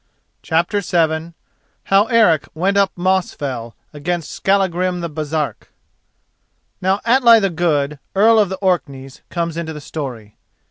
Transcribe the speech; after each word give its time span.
CHAPTER 0.41 0.79
VII 0.81 1.33
HOW 1.83 2.07
ERIC 2.07 2.47
WENT 2.55 2.75
UP 2.75 2.91
MOSFELL 2.95 3.75
AGAINST 3.93 4.31
SKALLAGRIM 4.31 5.01
THE 5.01 5.09
BARESARK 5.09 5.71
Now 6.81 7.01
Atli 7.05 7.39
the 7.39 7.51
Good, 7.51 7.99
earl 8.15 8.39
of 8.39 8.49
the 8.49 8.57
Orkneys, 8.63 9.21
comes 9.29 9.57
into 9.57 9.73
the 9.73 9.79
story. 9.79 10.37